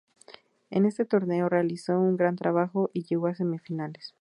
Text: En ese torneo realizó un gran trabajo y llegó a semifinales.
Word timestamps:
En 0.71 0.87
ese 0.87 1.05
torneo 1.05 1.47
realizó 1.47 1.99
un 1.99 2.17
gran 2.17 2.35
trabajo 2.35 2.89
y 2.91 3.03
llegó 3.03 3.27
a 3.27 3.35
semifinales. 3.35 4.09